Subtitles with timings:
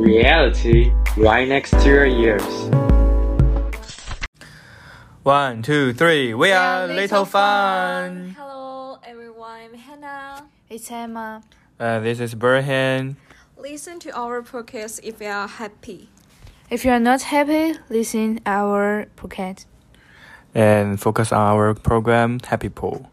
[0.00, 2.70] reality right next to your ears.
[5.22, 6.32] One, two, three.
[6.32, 8.34] We are Little Fun.
[8.38, 9.60] Hello, everyone.
[9.60, 10.46] I'm Hannah.
[10.70, 11.42] It's Emma.
[11.78, 13.16] Uh, this is Burhan.
[13.58, 16.08] Listen to our podcast if you are happy.
[16.70, 19.66] If you are not happy, listen our podcast.
[20.54, 23.10] And focus on our program, Happy Pool.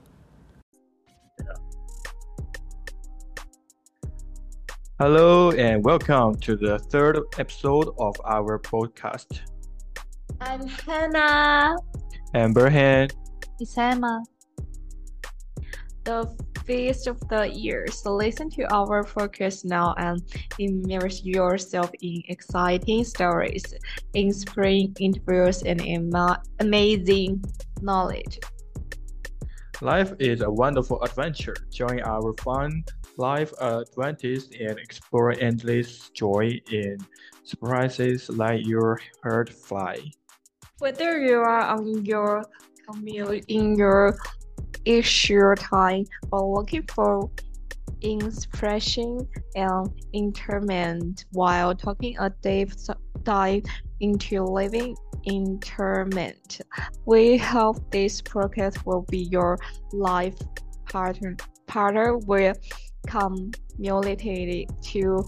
[4.99, 9.41] Hello and welcome to the third episode of our podcast.
[10.41, 11.75] I'm Hannah.
[12.33, 13.11] And Berhan.
[13.59, 14.23] It's Emma.
[16.03, 16.25] The
[16.65, 17.85] feast of the year.
[17.91, 20.19] So listen to our podcast now and
[20.57, 23.65] immerse yourself in exciting stories,
[24.15, 27.43] inspiring interviews, and ama- amazing
[27.83, 28.39] knowledge.
[29.79, 31.55] Life is a wonderful adventure.
[31.69, 32.83] Join our fun
[33.17, 36.97] life adventures and explore endless joy in
[37.43, 39.99] surprises like your heart fly.
[40.79, 42.45] Whether you are on your
[42.87, 44.17] commute in your
[44.85, 47.29] issue time or looking for
[48.01, 52.71] inspiration and entertainment while taking a deep
[53.23, 53.63] dive
[53.99, 54.95] into living
[55.27, 56.61] entertainment.
[57.05, 59.57] We hope this podcast will be your
[59.91, 60.35] life
[60.89, 62.57] partner partner with
[63.07, 65.25] community to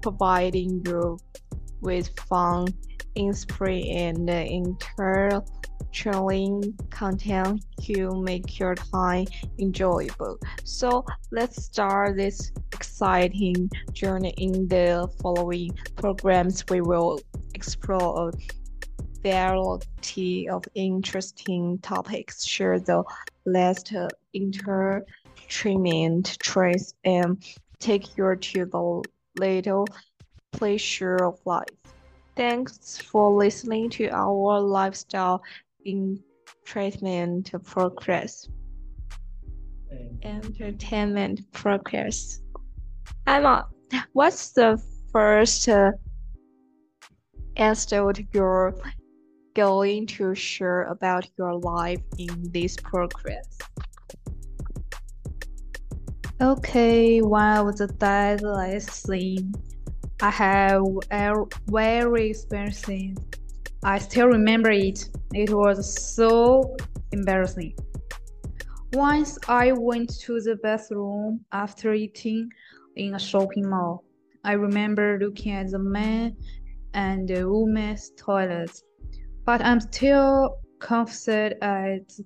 [0.00, 1.18] providing you
[1.80, 2.68] with fun,
[3.14, 5.42] inspiring, and entertaining
[6.90, 9.26] content to make your time
[9.58, 10.38] enjoyable.
[10.64, 16.64] So let's start this exciting journey in the following programs.
[16.68, 17.20] We will
[17.54, 18.32] explore a
[19.22, 23.02] variety of interesting topics, share the
[23.44, 23.92] latest
[25.46, 27.42] entertainment trends, and
[27.78, 29.02] take you to the
[29.36, 29.86] little
[30.52, 31.68] pleasure of life.
[32.36, 35.42] Thanks for listening to our lifestyle
[35.86, 38.48] entertainment progress.
[40.22, 42.40] Entertainment progress.
[43.26, 43.66] Emma,
[44.12, 45.92] what's the first uh,
[47.56, 48.74] anecdote you're
[49.54, 53.58] going to share about your life in this progress?
[56.38, 59.54] Okay, one of the last scene,
[60.20, 61.32] I have a
[61.66, 63.16] very experiencing.
[63.82, 65.08] I still remember it.
[65.32, 66.76] It was so
[67.12, 67.74] embarrassing.
[68.92, 72.50] Once I went to the bathroom after eating
[72.96, 74.04] in a shopping mall.
[74.44, 76.36] I remember looking at the man
[76.92, 78.82] and the woman's toilets,
[79.46, 82.20] but I'm still confused as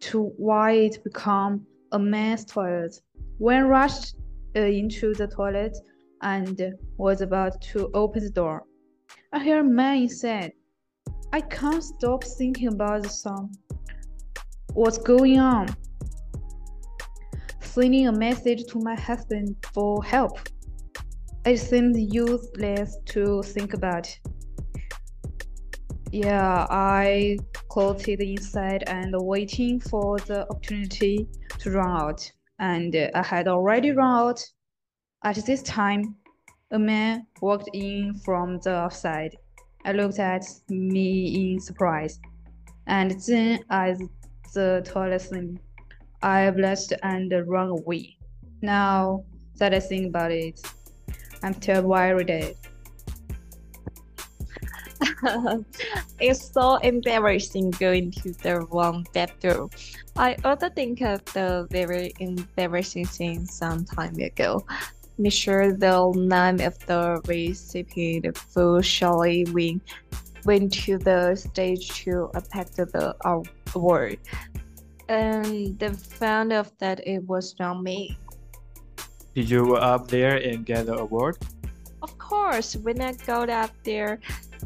[0.00, 2.98] to why it became a man's toilet.
[3.40, 4.16] When rushed
[4.54, 5.74] uh, into the toilet
[6.20, 8.64] and was about to open the door,
[9.32, 10.52] I heard a man said,
[11.32, 13.56] I can't stop thinking about the song.
[14.74, 15.74] What's going on?
[17.60, 20.38] Sending a message to my husband for help.
[21.46, 24.14] It seems useless to think about.
[26.12, 27.38] Yeah, I
[27.70, 31.26] closed it inside and waiting for the opportunity
[31.60, 32.30] to run out.
[32.60, 34.44] And I had already run out.
[35.24, 36.14] At this time,
[36.70, 39.34] a man walked in from the outside.
[39.84, 42.20] I looked at me in surprise.
[42.86, 44.00] And then as
[44.54, 45.58] the toilet slammed,
[46.22, 48.16] I blushed and ran away.
[48.62, 49.24] Now
[49.56, 50.60] that I think about it,
[51.42, 51.54] I'm
[51.84, 52.56] worried.
[56.20, 59.70] it's so embarrassing going to the wrong bathroom.
[60.16, 64.64] I also think of the very embarrassing thing some time ago.
[65.18, 69.82] Make sure the name of the recipient officially went,
[70.44, 74.18] went to the stage to accept the award.
[75.08, 78.16] And they found out that it was not me.
[79.34, 81.38] Did you go up there and get the award?
[82.02, 84.20] Of course, when I got up there,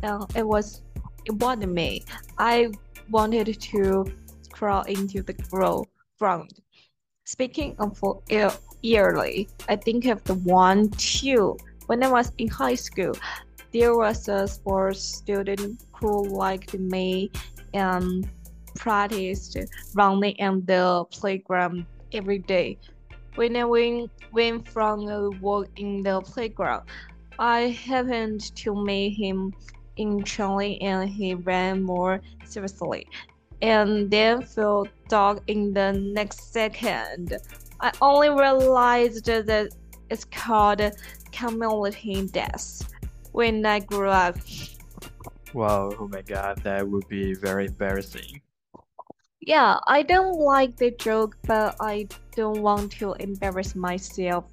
[0.05, 0.83] uh, it was
[1.25, 2.05] it wasn't me.
[2.39, 2.71] I
[3.11, 4.05] wanted to
[4.53, 5.35] crawl into the
[6.19, 6.51] ground.
[7.25, 7.99] Speaking of
[8.83, 11.57] yearly, I think of the one too.
[11.87, 13.15] When I was in high school,
[13.73, 17.31] there was a sports student who liked me
[17.73, 18.29] and
[18.75, 19.57] practiced
[19.95, 22.79] running on the playground every day.
[23.35, 26.85] When I went, went from a walk in the playground,
[27.39, 29.53] I happened to meet him
[29.97, 33.07] in Chile and he ran more seriously
[33.63, 37.39] and then fell dog in the next second.
[37.81, 39.69] I only realized that
[40.11, 40.83] it's called
[41.33, 42.83] community death.
[43.33, 44.37] when I grew up.
[45.53, 48.41] Wow, oh my God, that would be very embarrassing.
[49.41, 54.47] Yeah, I don't like the joke, but I don't want to embarrass myself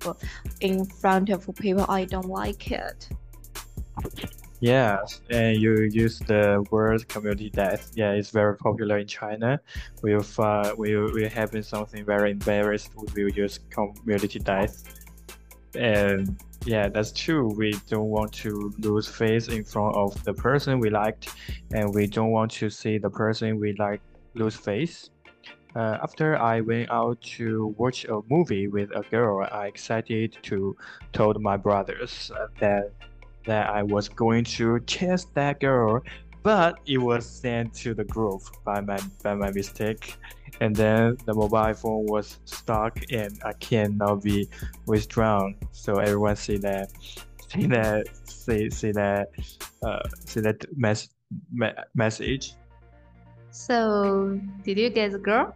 [0.62, 1.86] in front of people.
[1.88, 3.08] I don't like it.
[4.62, 7.92] Yes, and you use the word community death.
[7.96, 9.60] Yeah, it's very popular in China.
[10.04, 12.92] We'll find we we having something very embarrassed.
[12.96, 15.04] We will use community death,
[15.74, 17.48] and yeah, that's true.
[17.48, 21.30] We don't want to lose face in front of the person we liked,
[21.74, 24.02] and we don't want to see the person we like
[24.36, 25.10] lose face.
[25.76, 30.76] Uh, after I went out to watch a movie with a girl, I excited to
[31.14, 32.92] told my brothers that
[33.46, 36.02] that I was going to chase that girl,
[36.44, 40.18] but it was sent to the group by my by my mistake,
[40.60, 44.50] and then the mobile phone was stuck and I cannot be
[44.86, 45.56] withdrawn.
[45.72, 46.92] So everyone see that,
[47.50, 49.30] see that, see see that,
[49.84, 51.10] uh, see that mess,
[51.52, 52.54] me message.
[53.52, 55.54] So, did you get the girl?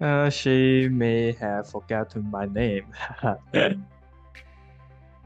[0.00, 2.86] Uh, she may have forgotten my name.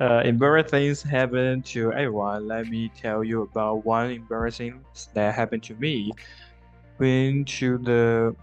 [0.01, 2.47] Uh, embarrassing things happen to everyone.
[2.47, 4.85] Let me tell you about one embarrassing
[5.15, 6.13] that happened to me.
[6.99, 8.37] Went to the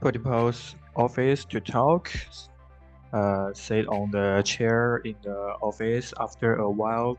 [0.00, 2.10] principal's office to talk.
[3.12, 6.14] Uh, sat on the chair in the office.
[6.18, 7.18] After a while,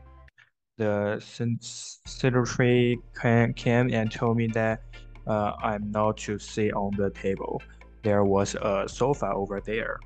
[0.76, 4.82] the secretary came and told me that
[5.26, 7.62] uh, I'm not to sit on the table.
[8.02, 9.98] There was a sofa over there.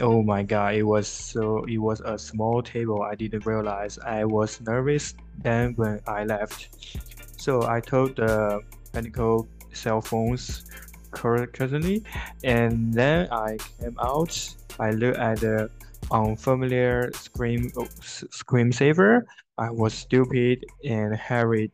[0.00, 3.02] Oh my god, it was so it was a small table.
[3.02, 6.68] I didn't realize I was nervous then when I left.
[7.38, 8.60] So I told the
[8.92, 10.64] medical cell phones
[11.12, 12.02] courteously
[12.44, 14.34] and then I came out.
[14.78, 15.70] I looked at the
[16.10, 19.22] unfamiliar screen screensaver.
[19.56, 21.72] I was stupid and hurried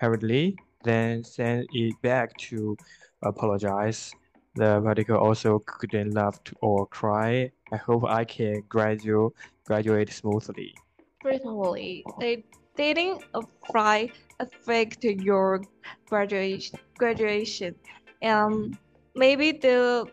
[0.00, 2.76] hurriedly, then sent it back to
[3.22, 4.12] apologize.
[4.56, 7.50] The medical also couldn't laugh or cry.
[7.72, 9.32] I hope I can graduate
[9.66, 10.74] graduate smoothly.
[11.22, 12.44] Certainly, they
[12.76, 13.24] didn't
[14.38, 15.62] affect your
[16.06, 17.74] graduation graduation,
[18.22, 18.78] and
[19.16, 20.06] maybe the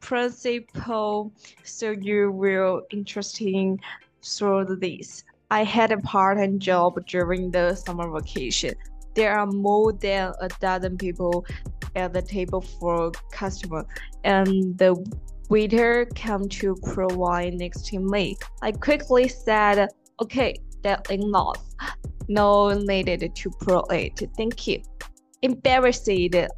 [0.00, 1.32] principal
[1.62, 3.80] so you will interesting
[4.22, 5.24] through this.
[5.50, 8.74] I had a part-time job during the summer vacation.
[9.14, 11.44] There are more than a dozen people
[11.96, 13.84] at the table for customer,
[14.24, 14.94] and the
[15.48, 18.36] waiter came to provide next to me.
[18.62, 19.88] I quickly said,
[20.22, 21.62] "Okay, that enough.
[22.28, 23.50] No needed to
[23.90, 24.22] it.
[24.36, 24.82] Thank you."
[25.42, 26.08] Embarrassed,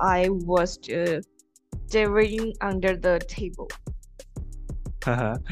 [0.01, 0.79] I was
[1.87, 3.69] staring under the table.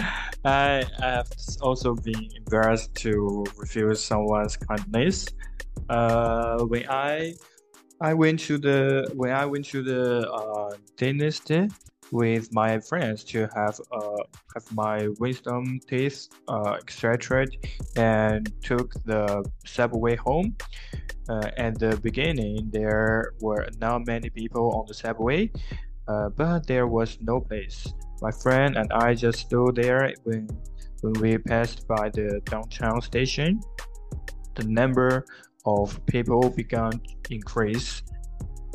[0.45, 5.27] I have also been embarrassed to refuse someone's kindness.
[5.89, 7.35] Uh, when I
[8.01, 11.51] I went to the when I went to the uh, dentist
[12.13, 14.23] with my friends to have uh
[14.55, 17.57] have my wisdom teeth uh, extracted
[17.97, 20.57] and took the subway home.
[21.29, 25.51] Uh, at the beginning, there were not many people on the subway,
[26.09, 27.95] uh, but there was no place.
[28.21, 30.49] My friend and I just stood there when
[31.01, 33.61] when we passed by the downtown station.
[34.57, 35.25] The number
[35.65, 38.03] of people began to increase,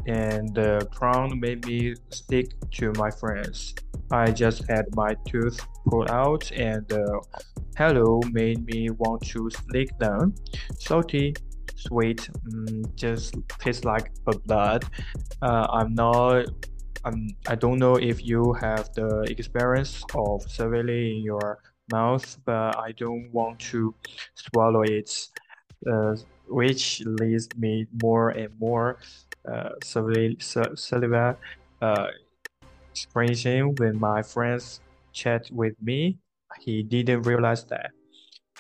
[0.08, 3.76] and the crown made me stick to my friends.
[4.12, 7.22] I just had my tooth pulled out, and the
[7.78, 10.34] hello made me want to lick them.
[10.80, 11.36] Salty,
[11.76, 14.86] sweet, mm, just tastes like a blood.
[15.42, 16.48] Uh, I'm not.
[17.06, 21.60] I'm, I don't know if you have the experience of severely in your
[21.92, 23.96] mouth, but I don't want to
[24.36, 25.28] swallow it.
[25.90, 26.16] Uh,
[26.50, 28.98] which leads me more and more
[29.52, 31.38] uh, saliva
[31.82, 32.08] uh,
[32.92, 34.82] expression when my friends
[35.14, 36.18] chat with me.
[36.60, 37.92] He didn't realize that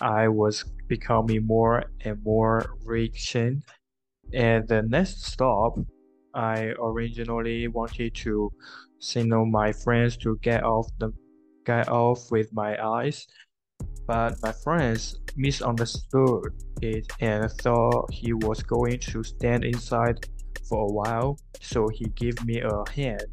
[0.02, 3.36] I was becoming more and more rich.
[3.36, 5.80] At the next stop,
[6.34, 8.52] I originally wanted to
[9.00, 11.12] signal my friends to get off the
[11.66, 13.28] get off with my eyes,
[14.08, 20.28] but my friends misunderstood it and thought he was going to stand inside
[20.68, 23.26] for a while, so he gave me a hand.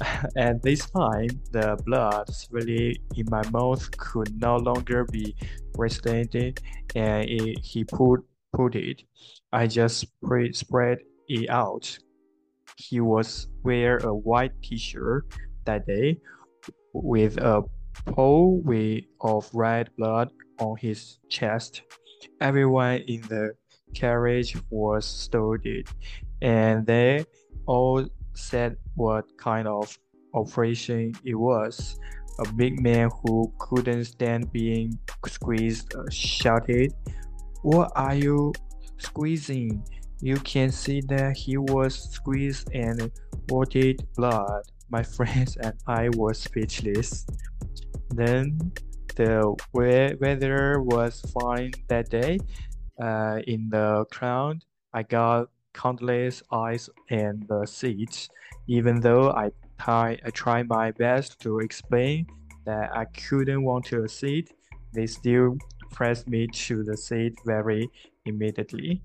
[0.36, 5.34] At this time, the blood really in my mouth could no longer be
[5.76, 6.34] restrained,
[6.94, 8.20] and it, he put
[8.52, 9.02] put it.
[9.52, 10.98] I just spread, spread
[11.28, 11.98] it out.
[12.76, 15.26] He was wear a white T-shirt
[15.64, 16.20] that day
[16.92, 17.62] with a
[18.06, 18.62] pool
[19.20, 21.82] of red blood on his chest.
[22.40, 23.54] Everyone in the
[23.94, 25.88] carriage was startled,
[26.42, 27.24] and they
[27.66, 29.96] all said what kind of
[30.34, 31.98] operation it was.
[32.40, 34.96] A big man who couldn't stand being
[35.26, 36.92] squeezed shouted,
[37.62, 38.52] What are you
[38.98, 39.82] squeezing?
[40.20, 43.10] You can see that he was squeezed and
[43.48, 44.62] vomited blood.
[44.90, 47.26] My friends and I were speechless.
[48.14, 48.72] Then
[49.18, 52.38] the weather was fine that day.
[53.02, 58.28] Uh, in the crowd, I got countless eyes and the seats,
[58.68, 59.50] even though I,
[59.86, 62.26] I tried my best to explain
[62.64, 64.52] that I couldn't want to a seat,
[64.94, 65.56] they still
[65.90, 67.90] pressed me to the seat very
[68.24, 69.02] immediately.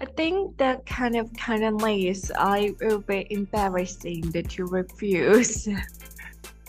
[0.00, 5.68] I think that kind of kindness I will be embarrassing that you refuse.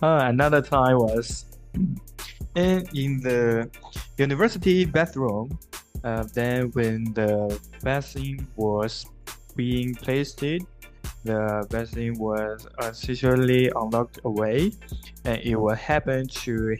[0.01, 1.45] Uh, another time was
[2.55, 3.69] in, in the
[4.17, 5.57] university bathroom.
[6.03, 9.05] Uh, then when the bathroom was
[9.55, 14.73] being placed, the bathroom was essentially unlocked away,
[15.23, 16.75] and it would happen to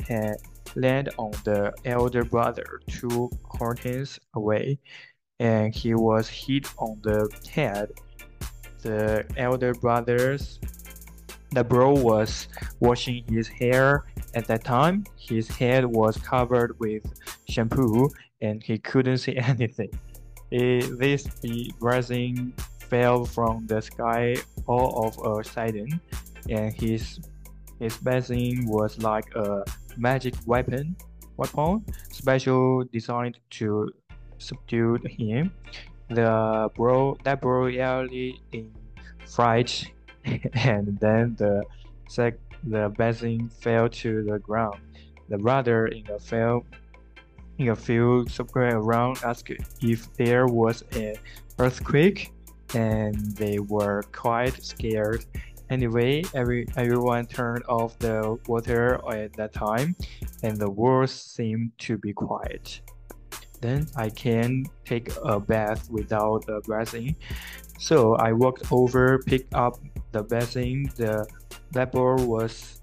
[0.75, 4.80] land on the elder brother two curtains away
[5.39, 7.92] and he was hit on the head.
[8.82, 10.60] The elder brothers,
[11.51, 12.48] the bro was
[12.80, 15.06] washing his hair at that time.
[15.18, 17.04] His head was covered with
[17.48, 18.10] shampoo
[18.42, 19.92] and he couldn't see anything.
[20.52, 21.28] It, this
[21.80, 22.54] resin
[22.90, 24.36] fell from the sky
[24.68, 26.00] all of a sudden,
[26.50, 27.20] and his
[27.80, 29.63] his basin was like a
[29.98, 30.96] magic weapon,
[31.38, 33.90] weapon special designed to
[34.38, 35.52] subdued him.
[36.10, 38.72] The bro that bro yelled in
[39.25, 39.90] fright,
[40.54, 41.63] and then the
[42.08, 44.79] sec the basin fell to the ground.
[45.29, 46.65] The brother in a fell
[47.58, 49.51] in a few square around asked
[49.82, 51.15] if there was an
[51.60, 52.32] earthquake,
[52.74, 55.25] and they were quite scared.
[55.70, 59.96] Anyway, every everyone turned off the water at that time,
[60.43, 62.82] and the world seemed to be quiet.
[63.62, 67.15] Then I can take a bath without the bathing.
[67.79, 69.79] So I walked over, picked up
[70.13, 70.89] the bathing.
[70.96, 71.27] The
[71.74, 72.79] leper was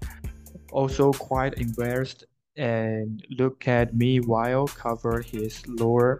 [0.71, 2.25] also quite embarrassed
[2.57, 6.19] and looked at me while covered his lower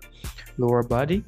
[0.57, 1.23] lower body.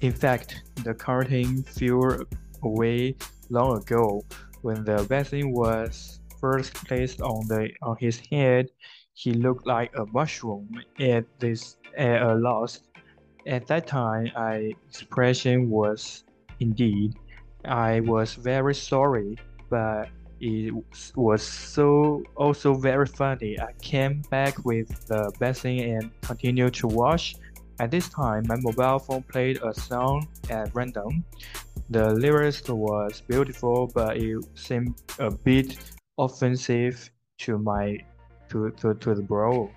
[0.00, 2.26] In fact, the curtain flew
[2.62, 3.16] away
[3.48, 4.22] long ago
[4.62, 8.68] when the bathing was first placed on the on his head.
[9.14, 10.68] He looked like a mushroom
[11.00, 12.82] at this at a loss.
[13.46, 16.24] At that time, I expression was
[16.60, 17.14] indeed,
[17.66, 19.36] I was very sorry,
[19.68, 20.08] but
[20.40, 20.72] it
[21.16, 23.58] was so also very funny.
[23.58, 27.34] I came back with the basin and continued to wash.
[27.78, 31.24] At this time, my mobile phone played a song at random.
[31.90, 35.76] The lyrics was beautiful, but it seemed a bit
[36.18, 37.98] offensive to my
[38.48, 39.70] to to, to the bro.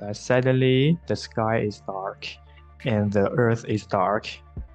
[0.00, 2.26] Uh, suddenly, the sky is dark,
[2.84, 4.28] and the earth is dark,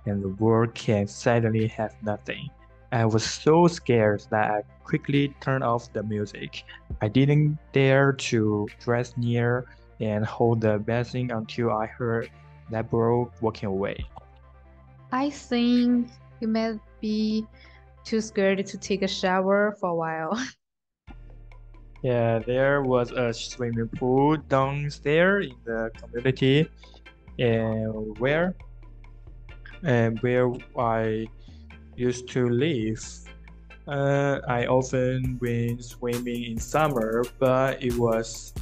[0.06, 2.50] and the world can suddenly have nothing.
[2.92, 6.64] I was so scared that I quickly turned off the music.
[7.02, 9.66] I didn't dare to dress near
[10.00, 12.30] and hold the basin until I heard
[12.72, 13.98] that bro walking away.
[15.12, 16.10] I think
[16.40, 17.46] you may be
[18.04, 20.40] too scared to take a shower for a while.
[22.04, 26.70] Yeah, there was a swimming pool downstairs in the community,
[27.40, 28.54] and where
[29.86, 31.28] and where I
[31.96, 33.04] used to live.
[33.88, 38.54] Uh, I often went swimming in summer, but it was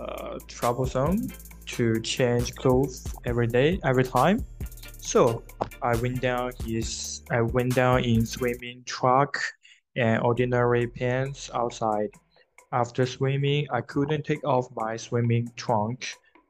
[0.00, 1.28] uh, troublesome
[1.66, 4.44] to change clothes every day, every time.
[4.98, 5.42] So
[5.82, 9.38] I went down his, I went down in swimming truck
[9.96, 12.10] and ordinary pants outside.
[12.72, 16.08] After swimming, I couldn't take off my swimming trunk,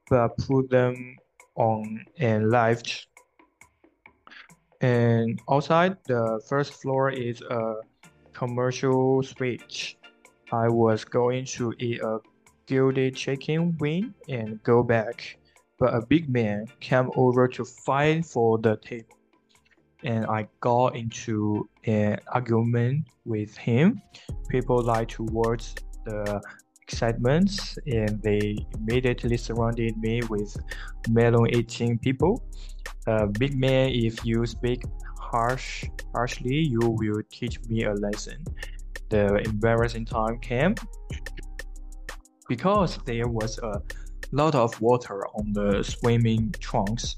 [0.08, 1.16] but put them
[1.56, 3.06] on and left.
[4.80, 7.74] And outside, the first floor is a
[8.32, 9.98] commercial switch.
[10.52, 12.18] I was going to eat a
[12.66, 15.38] gilded chicken wing and go back,
[15.78, 19.18] but a big man came over to fight for the table.
[20.02, 24.00] And I got into an argument with him.
[24.48, 25.74] People like to watch
[26.06, 26.40] the
[26.90, 30.56] excitement and they immediately surrounded me with
[31.08, 32.42] melon eating people.
[33.06, 34.82] Uh, big man, if you speak
[35.18, 38.38] harsh harshly, you will teach me a lesson.
[39.08, 40.74] The embarrassing time came
[42.48, 43.80] because there was a
[44.32, 47.16] lot of water on the swimming trunks.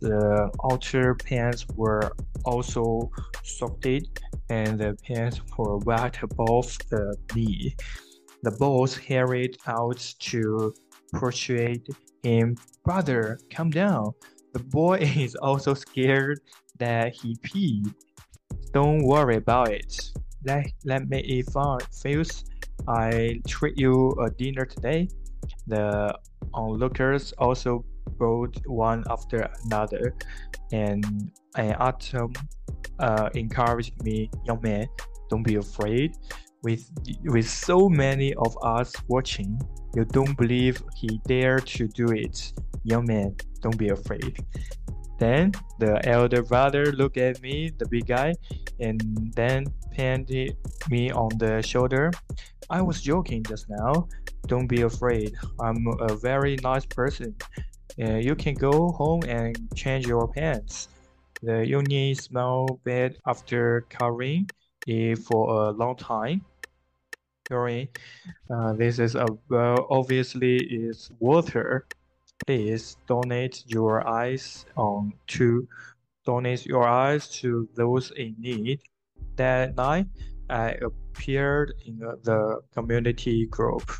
[0.00, 2.12] The outer pants were
[2.44, 3.10] also
[3.44, 4.20] soaked,
[4.50, 7.76] and the pants were wet above the knee.
[8.42, 10.74] The boys hurried out to
[11.12, 11.86] persuade
[12.24, 14.12] him, Brother, come down.
[14.52, 16.40] The boy is also scared
[16.78, 17.94] that he peed.
[18.72, 20.10] Don't worry about it.
[20.44, 21.80] Let, let me if fun.
[22.02, 22.44] Feels
[22.88, 25.08] I treat you a dinner today.
[25.68, 26.12] The
[26.52, 27.84] onlookers also
[28.16, 30.14] brought one after another,
[30.72, 31.04] and
[31.56, 32.32] an Atom
[32.98, 34.86] uh, encouraged me, young man,
[35.30, 36.16] don't be afraid.
[36.62, 36.90] With
[37.24, 39.60] with so many of us watching,
[39.94, 42.52] you don't believe he dared to do it.
[42.84, 44.38] Young man, don't be afraid.
[45.18, 48.34] Then the elder brother looked at me, the big guy,
[48.80, 49.00] and
[49.36, 50.56] then patted
[50.90, 52.10] me on the shoulder.
[52.70, 54.08] I was joking just now.
[54.46, 55.34] Don't be afraid.
[55.60, 57.36] I'm a very nice person.
[58.00, 60.88] Uh, you can go home and change your pants.
[61.42, 64.48] The uni smell bad after covering
[64.86, 66.44] it for a long time.
[67.48, 67.90] Sorry,
[68.50, 71.86] uh, this is a well, obviously is water.
[72.46, 75.66] Please donate your eyes on to
[76.24, 78.80] donate your eyes to those in need.
[79.36, 80.06] That night,
[80.50, 83.90] I appeared in the community group.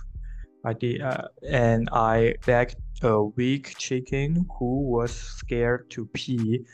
[0.65, 6.65] I did, uh, and I begged a weak chicken who was scared to pee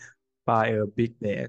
[0.45, 1.49] by a big man.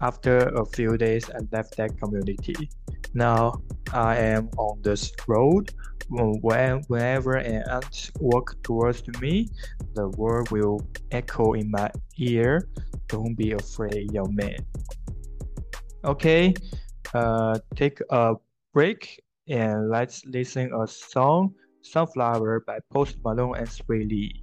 [0.00, 2.70] After a few days, I left that community.
[3.14, 3.60] Now
[3.92, 5.72] I am on this road.
[6.08, 9.48] When, whenever an ant walks towards me,
[9.94, 10.80] the word will
[11.10, 12.68] echo in my ear.
[13.08, 14.56] Don't be afraid, young man.
[16.04, 16.54] Okay,
[17.14, 18.34] uh, take a
[18.72, 24.42] break and let's listen a song, Sunflower by Post Malone and Swae Lee.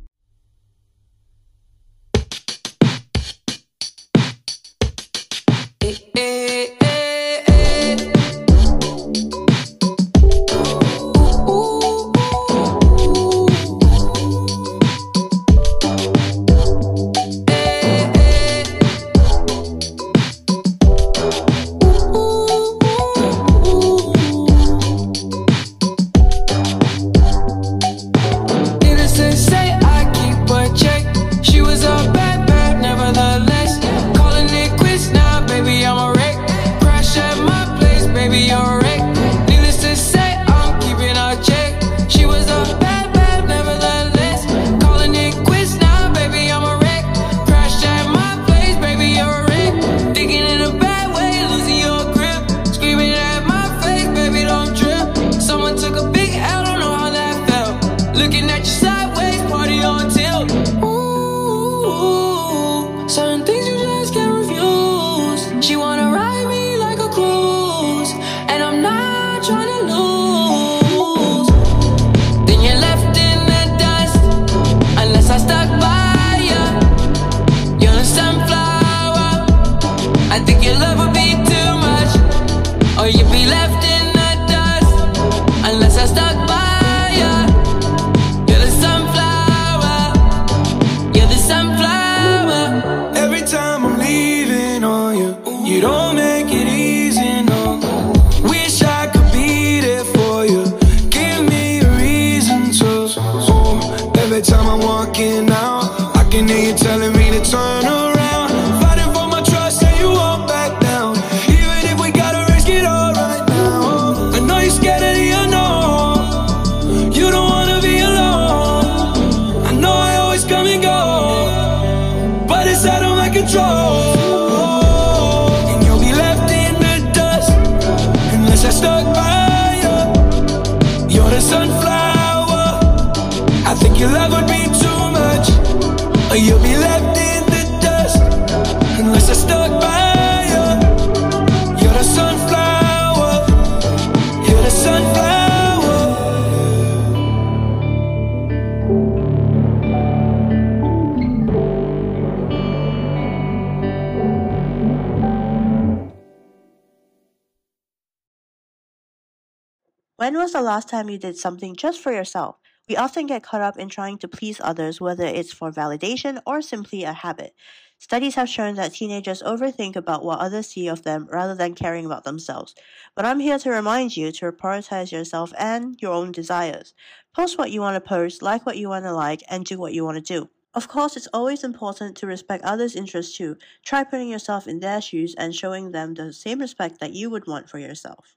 [160.30, 162.58] When was the last time you did something just for yourself?
[162.88, 166.62] We often get caught up in trying to please others, whether it's for validation or
[166.62, 167.56] simply a habit.
[167.98, 172.06] Studies have shown that teenagers overthink about what others see of them rather than caring
[172.06, 172.76] about themselves.
[173.16, 176.94] But I'm here to remind you to prioritize yourself and your own desires.
[177.36, 179.94] Post what you want to post, like what you want to like, and do what
[179.94, 180.48] you want to do.
[180.76, 183.58] Of course, it's always important to respect others' interests too.
[183.84, 187.48] Try putting yourself in their shoes and showing them the same respect that you would
[187.48, 188.36] want for yourself.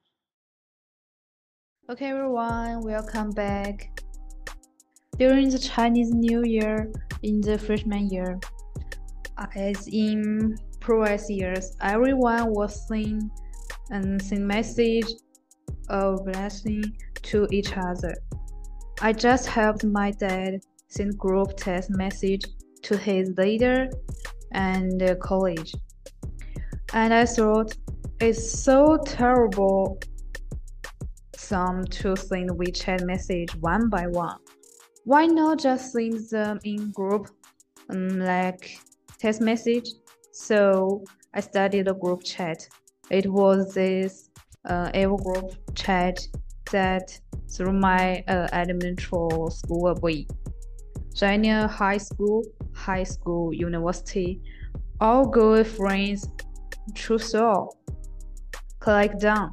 [1.91, 4.05] Okay, everyone, welcome back.
[5.19, 6.93] During the Chinese New Year
[7.25, 8.39] in the freshman year,
[9.57, 13.29] as in previous years, everyone was sending
[13.91, 15.13] and send message
[15.89, 16.85] of blessing
[17.23, 18.15] to each other.
[19.01, 22.45] I just helped my dad send group text message
[22.83, 23.91] to his leader
[24.53, 25.75] and college.
[26.95, 27.75] And I thought
[28.21, 29.99] it's so terrible
[31.53, 34.39] some to send WeChat message one by one.
[35.05, 37.29] Why not just send them in group
[37.91, 38.79] um, like
[39.19, 39.87] text message?
[40.33, 42.67] So I started a group chat.
[43.11, 44.31] It was this
[44.65, 46.27] uh, group chat
[46.71, 47.21] that
[47.55, 50.27] through my uh, elementary school way
[51.15, 52.43] junior high school,
[52.75, 54.41] high school, university,
[55.03, 56.27] all good friends
[56.95, 57.77] true soul.
[58.81, 59.51] Click done.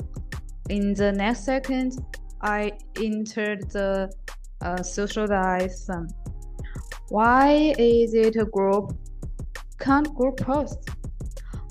[0.70, 1.98] In the next second,
[2.42, 4.12] I entered the
[4.62, 6.08] uh, socialization.
[7.10, 8.96] Why is it a group?
[9.80, 10.78] Can't group post.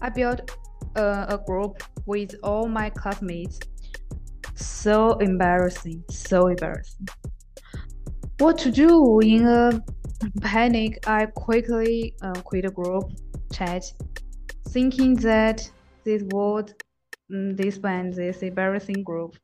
[0.03, 0.51] I built
[0.97, 3.61] uh, a group with all my classmates.
[4.57, 7.07] So embarrassing, so embarrassing.
[8.39, 9.81] What to do in a
[10.41, 11.07] panic?
[11.07, 13.13] I quickly uh, quit a group
[13.53, 13.85] chat,
[14.71, 15.71] thinking that
[16.05, 16.75] this would
[17.31, 19.37] disband this embarrassing group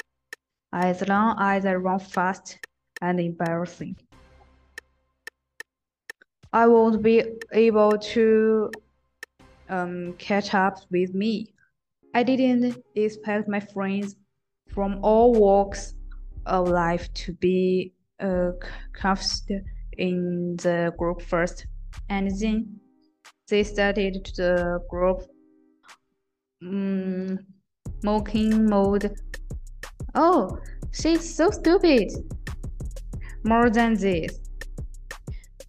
[0.72, 2.58] as long as I run fast
[3.00, 3.96] and embarrassing.
[6.52, 8.70] I won't be able to
[9.68, 11.52] um, catch up with me.
[12.14, 14.16] I didn't expect my friends
[14.72, 15.94] from all walks
[16.46, 18.52] of life to be uh,
[18.94, 19.50] cast
[19.98, 21.66] in the group first,
[22.08, 22.80] and then
[23.48, 25.22] they started the group
[26.62, 27.38] um,
[28.04, 29.16] mocking mode.
[30.14, 30.58] Oh,
[30.92, 32.12] she's so stupid.
[33.44, 34.38] More than this,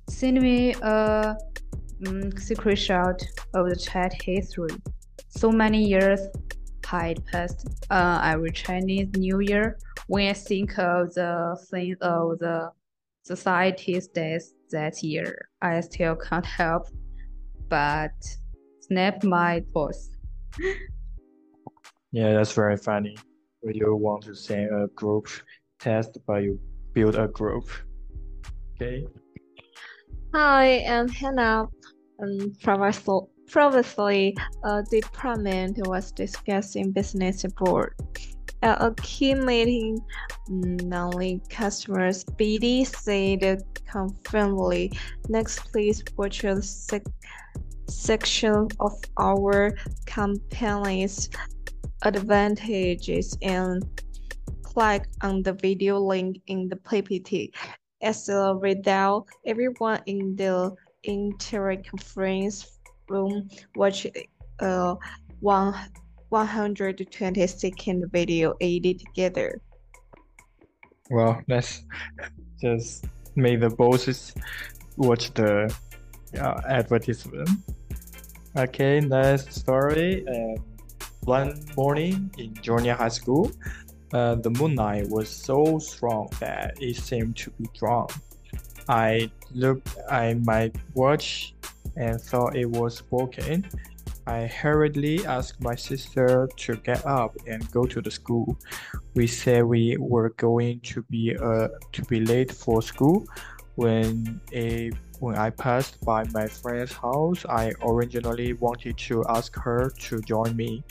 [0.10, 1.36] send me a
[2.08, 4.76] um, secret shot of the chat history.
[5.30, 6.22] So many years
[6.86, 7.68] had passed.
[7.90, 12.72] Uh, every Chinese New Year, when I think of the things of the
[13.24, 16.88] society's days that year, I still can't help
[17.70, 18.12] but
[18.82, 20.12] snap my toes.
[22.16, 23.18] Yeah, that's very funny.
[23.60, 25.28] When you want to send a group
[25.82, 26.58] test, but you
[26.94, 27.68] build a group.
[28.76, 29.06] Okay.
[30.34, 31.68] Hi, I'm Hannah.
[32.24, 32.54] Um,
[33.52, 37.96] previously, a department was discussing business board.
[38.62, 40.00] At a key meeting,
[40.48, 44.98] non customers, BD said confidently,
[45.28, 47.04] next please watch the sec
[47.90, 49.76] section of our
[50.06, 51.30] company's
[52.04, 53.84] advantages and
[54.62, 57.52] click on the video link in the PPT.
[58.02, 62.80] As a result, everyone in the entire conference
[63.10, 64.08] room watched
[64.60, 64.96] a
[65.40, 65.74] one
[66.30, 69.62] 120 second video edited together.
[71.10, 71.84] Well, let's
[72.60, 73.06] just
[73.36, 74.34] make the bosses
[74.98, 75.74] watch the
[76.40, 77.50] uh, advertisement.
[78.58, 80.26] Okay, next story.
[80.28, 80.60] Uh,
[81.26, 83.52] one morning in junior high school,
[84.14, 88.08] uh, the moonlight was so strong that it seemed to be drawn.
[88.88, 91.56] I looked at my watch
[91.98, 93.68] and thought it was broken.
[94.28, 98.58] I hurriedly asked my sister to get up and go to the school.
[99.14, 103.26] We said we were going to be uh, to be late for school.
[103.76, 109.90] When a when I passed by my friend's house, I originally wanted to ask her
[109.90, 110.84] to join me,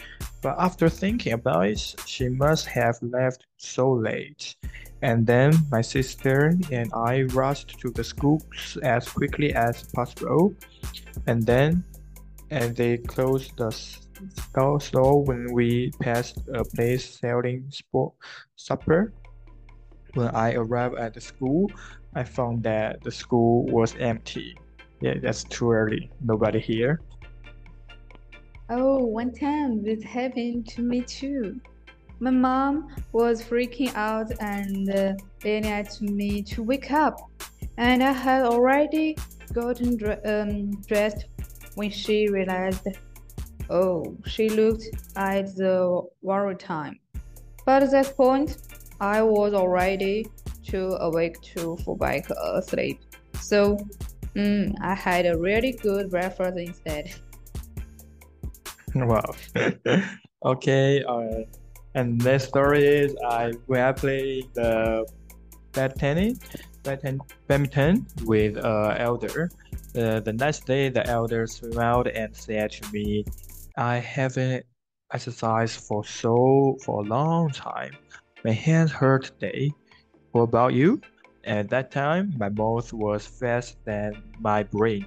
[0.42, 4.56] but after thinking about it, she must have left so late.
[5.02, 8.42] And then my sister and I rushed to the school
[8.82, 10.54] as quickly as possible.
[11.26, 11.84] And then
[12.50, 18.14] and they closed the store when we passed a place selling sport
[18.56, 19.12] supper.
[20.14, 21.70] When I arrived at the school,
[22.14, 24.56] I found that the school was empty.
[25.00, 26.10] Yeah, that's too early.
[26.22, 27.00] Nobody here.
[28.70, 31.60] Oh, one time this happened to me too.
[32.20, 37.18] My mom was freaking out and uh, yelling at me to wake up,
[37.76, 39.16] and I had already
[39.52, 41.26] gotten dr um, dressed
[41.74, 42.86] when she realized,
[43.68, 44.84] oh, she looked
[45.16, 46.98] at the worry time.
[47.66, 48.56] But at that point,
[49.00, 50.26] I was already
[50.64, 53.00] too awake to fall back asleep.
[53.40, 53.78] So
[54.34, 57.14] mm, I had a really good breakfast instead.
[58.96, 59.34] Wow.
[60.44, 61.02] okay.
[61.02, 61.42] Uh,
[61.96, 65.04] and next story is I when I played the
[65.72, 66.38] badminton,
[66.84, 69.50] badminton, badminton with uh, elder.
[69.96, 73.24] Uh, the next day, the elder smiled and said to me,
[73.76, 74.64] "I haven't
[75.12, 77.92] exercised for so for a long time.
[78.44, 79.72] My hands hurt today.
[80.34, 81.00] What about you?"
[81.46, 85.06] At that time, my mouth was faster than my brain.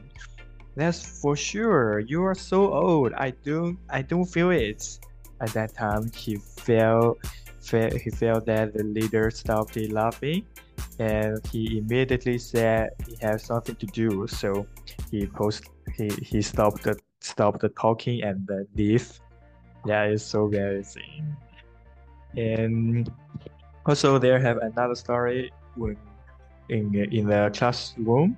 [0.80, 2.00] That's for sure.
[2.00, 3.12] You are so old.
[3.12, 4.80] I don't I don't feel it.
[5.42, 7.20] At that time, he felt,
[7.60, 10.46] felt he felt that the leader stopped laughing,
[10.98, 14.28] and he immediately said he had something to do.
[14.28, 14.66] So
[15.12, 19.12] he post he he stopped the stopped the talking and then leave.
[19.86, 21.36] Yeah, it's so embarrassing.
[22.38, 23.12] And
[23.88, 25.98] also, there have another story when
[26.70, 28.38] in in the classroom,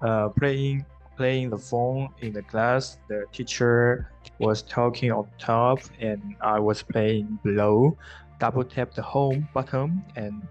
[0.00, 2.98] uh, playing playing the phone in the class.
[3.08, 7.96] The teacher was talking on top and I was playing below.
[8.40, 10.42] Double tap the home button and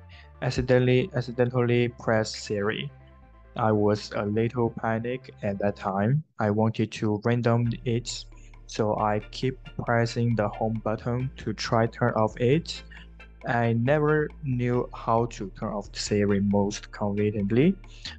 [0.42, 2.92] accidentally accidentally press Siri.
[3.56, 6.24] I was a little panic at that time.
[6.40, 8.26] I wanted to random it,
[8.66, 12.84] so I keep pressing the home button to try turn off it.
[13.48, 17.76] I never knew how to turn off Siri most conveniently.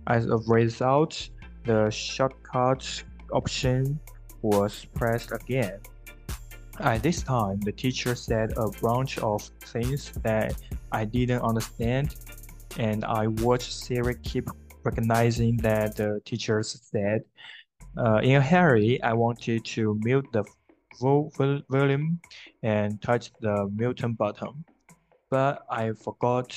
[0.07, 1.31] As a result,
[1.65, 3.99] the shortcut option
[4.43, 5.81] was pressed again.
[6.81, 10.55] At this time, the teacher said a bunch of things that
[10.93, 12.17] I didn't understand,
[12.79, 14.51] and I watched Siri keep
[14.83, 17.23] recognizing that the teacher said.
[17.97, 20.45] Uh, in a hurry, I wanted to mute the
[21.01, 22.21] volume
[22.63, 24.65] and touch the mute button,
[25.35, 26.55] but I forgot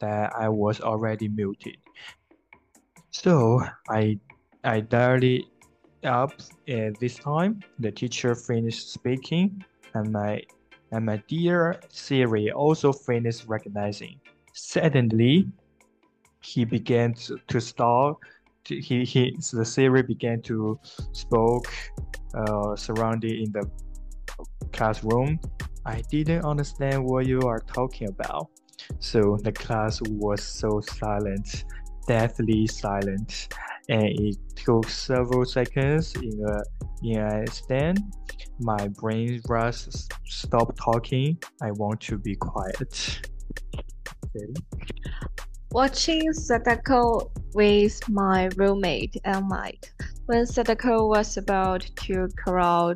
[0.00, 1.76] that I was already muted.
[3.12, 4.18] So I
[4.64, 5.44] I dialed it
[6.02, 6.32] up
[6.66, 9.62] and this time the teacher finished speaking
[9.94, 10.42] and my
[10.90, 14.18] and my dear Siri also finished recognizing.
[14.54, 15.46] Suddenly
[16.42, 17.14] he began
[17.46, 18.16] to, start
[18.64, 20.80] he, he the Siri began to
[21.12, 21.70] spoke
[22.34, 23.70] uh, surrounding in the
[24.72, 25.38] classroom.
[25.86, 28.48] I didn't understand what you are talking about.
[28.98, 31.64] So the class was so silent,
[32.06, 33.48] deathly silent
[33.90, 36.62] and it took several seconds in a
[37.02, 37.98] in a stand.
[38.60, 41.38] My brain just stopped talking.
[41.60, 43.28] I want to be quiet.
[44.26, 44.52] Okay.
[45.72, 49.92] Watching Sadako with my roommate and Mike.
[50.26, 52.94] When Sadako was about to crawl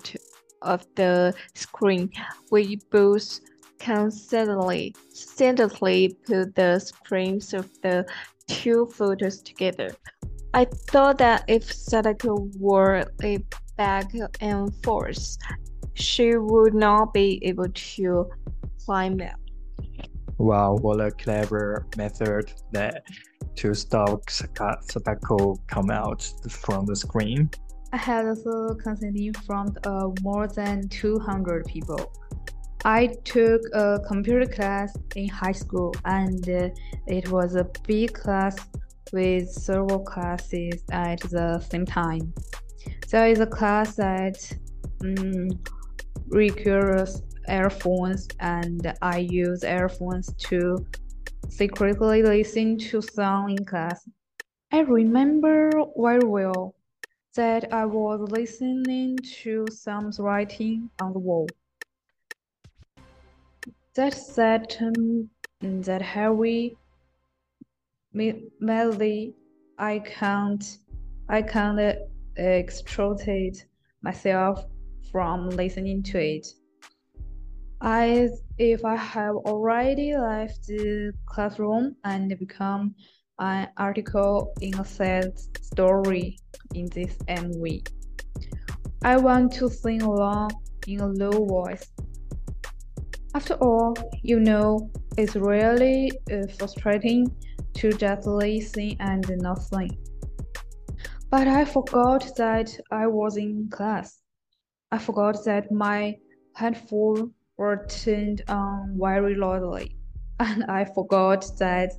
[0.65, 2.11] of the screen,
[2.51, 3.41] we both
[3.79, 8.07] constantly, constantly put the screens of the
[8.47, 9.91] two photos together.
[10.55, 13.39] I thought that if Sadako were a
[13.77, 15.37] back and forth,
[15.95, 18.31] she would not be able to
[18.85, 19.39] climb out.
[20.39, 23.05] Wow, what a clever method that
[23.57, 27.51] to stop Sadako come out from the screen.
[27.95, 32.13] I had also in front of more than 200 people.
[32.85, 36.45] I took a computer class in high school and
[37.07, 38.57] it was a big class
[39.13, 42.35] with several classes at the same time.
[43.13, 44.39] There is a class that
[45.05, 45.51] um,
[46.27, 50.85] requires earphones, and I use earphones to
[51.49, 54.09] secretly listen to song in class.
[54.73, 56.75] I remember very well
[57.35, 61.55] that I was listening to some writing on the wall.
[63.95, 66.77] That certain that heavy
[68.61, 69.35] melody,
[69.79, 70.65] I can't,
[71.29, 71.99] I can't
[72.37, 73.67] extricate
[74.03, 74.65] myself
[75.11, 76.47] from listening to it.
[77.81, 82.95] As if I have already left the classroom and become
[83.39, 86.39] an article in a sad story
[86.75, 87.89] in this MV.
[89.03, 90.51] I want to sing along
[90.87, 91.91] in a low voice.
[93.35, 97.27] After all, you know, it's really uh, frustrating
[97.75, 99.91] to just listen and nothing.
[101.31, 104.23] But I forgot that I was in class.
[104.93, 106.17] I forgot that my
[106.55, 109.97] headphones were turned on very loudly.
[110.41, 111.93] And I forgot that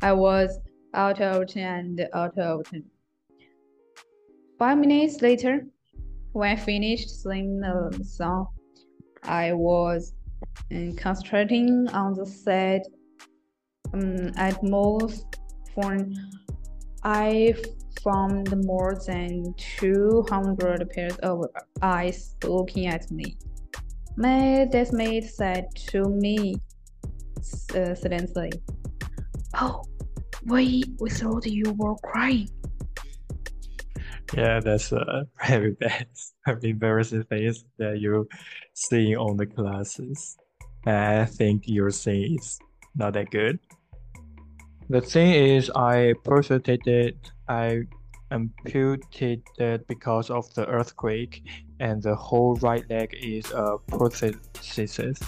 [0.00, 0.58] I was
[0.94, 2.66] out of and out of
[4.58, 5.66] Five minutes later,
[6.32, 8.46] When I finished singing the song,
[9.22, 10.14] I was
[10.70, 12.82] um, concentrating on the sad
[13.92, 16.08] um, atmosphere.
[17.04, 17.54] I
[18.02, 21.44] found more than 200 pairs of
[21.82, 23.36] eyes looking at me.
[24.16, 26.56] My deskmate said to me
[27.74, 28.52] uh, silently,
[29.54, 29.82] Oh,
[30.46, 32.48] we, we thought you were crying.
[34.34, 36.06] Yeah, that's uh, a very bad,
[36.46, 38.28] very embarrassing things that you
[38.72, 40.36] see on the classes.
[40.86, 42.58] I think your scene is
[42.94, 43.58] not that good.
[44.88, 47.16] The thing is, I persecuted,
[47.48, 47.82] I
[48.30, 51.42] amputated because of the earthquake,
[51.80, 55.22] and the whole right leg is a prosthesis.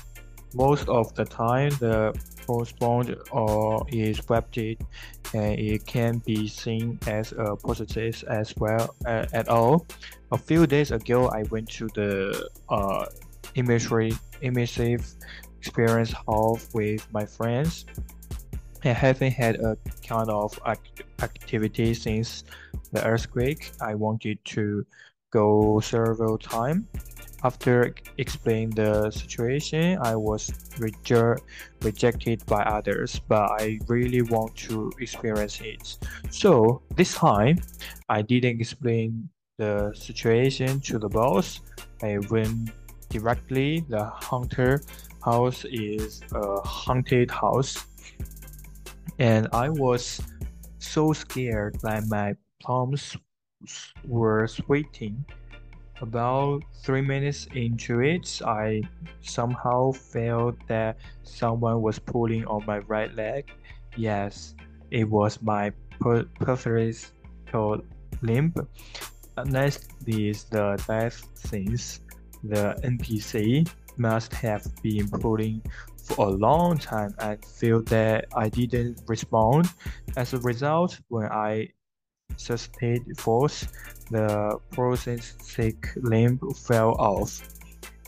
[0.55, 2.15] Most of the time, the
[2.47, 9.27] postponed or is webbed, and it can be seen as a prosthesis as well uh,
[9.33, 9.87] at all.
[10.33, 13.07] A few days ago, I went to the uh,
[13.55, 15.15] imagery immersive
[15.59, 17.87] experience hall with my friends
[18.85, 19.77] and having had a
[20.07, 20.59] kind of
[21.23, 22.45] activity since
[22.93, 24.87] the earthquake, I wanted to
[25.31, 26.85] go several times.
[27.45, 31.39] After explaining the situation, I was reje
[31.83, 35.99] rejected by others, but I really want to experience it.
[36.31, 37.61] So this time,
[38.09, 39.29] I didn't explain
[39.59, 41.61] the situation to the boss.
[42.03, 42.71] I went
[43.11, 43.85] directly.
[43.89, 44.81] The haunted
[45.23, 47.85] house is a haunted house
[49.19, 50.21] and I was
[50.79, 53.17] so scared that my palms
[54.05, 55.25] were sweating.
[56.05, 58.83] About three minutes into it, I
[59.23, 63.51] somehow felt that someone was pulling on my right leg.
[63.97, 64.55] Yes,
[64.91, 65.73] it was my
[66.41, 67.13] perfect
[68.21, 68.53] limb.
[69.47, 72.01] Next is the death scenes.
[72.43, 75.63] The NPC must have been pulling
[75.97, 79.71] for a long time and feel that I didn't respond.
[80.19, 81.71] As a result, when I
[82.37, 83.67] sustained force,
[84.11, 87.49] the prosthetic limb fell off.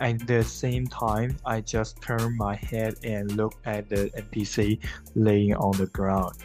[0.00, 5.54] At the same time, I just turned my head and looked at the NPC laying
[5.54, 6.36] on the ground.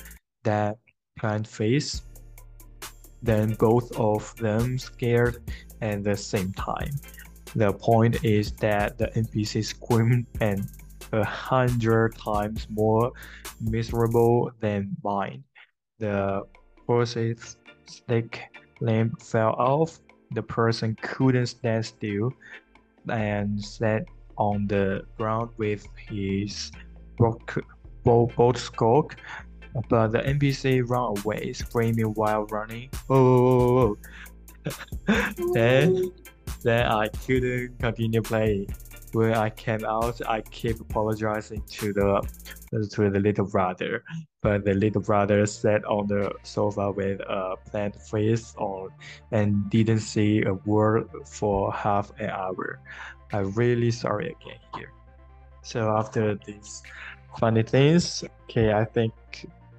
[0.43, 0.77] That
[1.19, 2.01] plant face.
[3.21, 5.37] Then both of them scared
[5.81, 6.91] at the same time.
[7.55, 10.65] The point is that the NPC screamed and
[11.11, 13.11] a hundred times more
[13.59, 15.43] miserable than mine.
[15.99, 16.43] The
[16.87, 18.41] horse's stick
[18.81, 19.99] limb fell off.
[20.31, 22.33] The person couldn't stand still
[23.09, 24.05] and sat
[24.37, 26.71] on the ground with his
[27.17, 29.15] bolt skulk.
[29.89, 32.89] But the NPC ran away, screaming while running.
[33.09, 33.15] Oh!
[33.15, 33.97] oh,
[34.67, 36.11] oh, oh then,
[36.61, 38.67] then I couldn't continue playing
[39.13, 42.21] when I came out, I kept apologizing to the
[42.71, 44.03] to the little brother,
[44.41, 48.89] but the little brother sat on the sofa with a plant face on
[49.31, 52.79] and didn't say a word for half an hour.
[53.33, 54.91] I'm really sorry again here.
[55.63, 56.81] So after these
[57.39, 59.13] funny things, okay, I think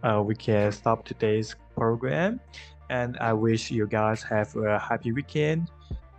[0.02, 2.40] uh, we can stop today's program,
[2.90, 5.70] and I wish you guys have a happy weekend.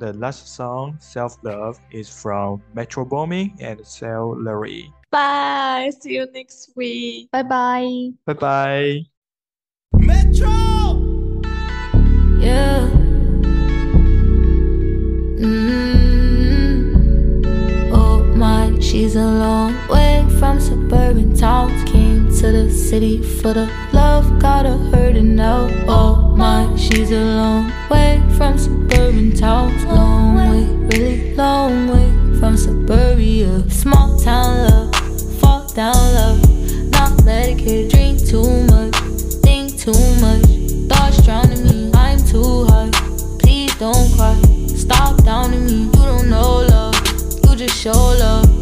[0.04, 4.92] The last song, Self Love, is from Metro Boomin and Coi Leray.
[5.12, 5.94] Bye.
[5.98, 7.32] See you next week.
[7.32, 8.10] Bye bye.
[8.26, 9.00] Bye bye.
[9.94, 10.52] Metro!
[12.38, 12.90] Yeah.
[15.40, 16.74] Mm-hmm.
[17.96, 21.82] Oh my, she's a long way from suburban towns.
[22.44, 25.70] To the city for the love, got her hurting now.
[25.88, 29.86] Oh my, she's a long way from suburban towns.
[29.86, 33.64] Long way, really long way from suburbia.
[33.70, 34.94] Small town love,
[35.40, 36.92] fall down love.
[36.92, 38.96] Not medicated, drink too much,
[39.46, 40.44] think too much.
[40.90, 42.92] Thoughts drowning me, I'm too high.
[43.40, 44.36] Please don't cry,
[44.68, 45.84] stop downing me.
[45.86, 46.94] You don't know love,
[47.48, 48.53] you just show love.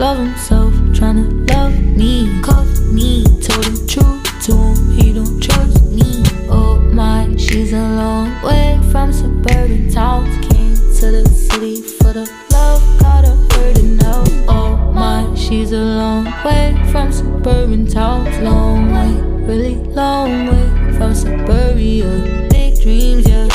[0.00, 2.40] Love himself, trying to love me.
[2.42, 6.22] Cuff me, told the truth to him, he don't trust me.
[6.48, 10.34] Oh my, she's a long way from suburban towns.
[10.48, 14.24] Came to the city for the love, got her hurting now.
[14.48, 18.38] Oh my, she's a long way from suburban towns.
[18.38, 19.12] Long way,
[19.44, 22.48] really long way from suburbia.
[22.48, 23.48] Big dreams, yeah,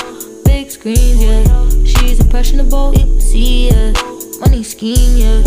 [0.46, 1.43] big screens, yeah.
[1.86, 3.93] She's impressionable, see, yeah.
[4.41, 5.45] Money scheme, yeah.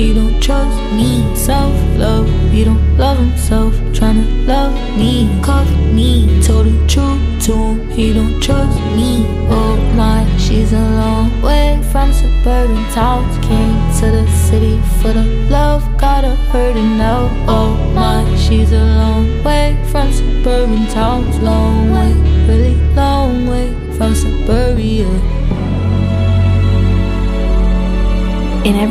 [0.00, 1.36] He don't trust me.
[1.36, 3.74] Self love, he don't love himself.
[3.92, 7.90] Tryna love me, cuff me, tell the truth to him.
[7.90, 9.26] He don't trust me.
[9.50, 13.36] Oh my, she's a long way from suburban towns.
[13.44, 17.28] Came to the city for the love, got her hurting now.
[17.46, 21.38] Oh my, she's a long way from suburban towns.
[21.40, 22.14] Long way,
[22.48, 25.39] really long way from suburbia.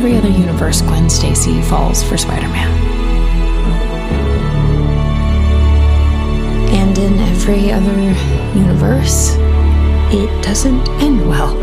[0.00, 2.70] Every other universe, Gwen Stacy falls for Spider Man.
[6.70, 8.00] And in every other
[8.58, 9.36] universe,
[10.10, 11.54] it doesn't end well.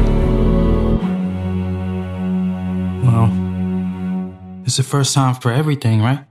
[3.02, 6.24] Well, it's the first time for everything, right?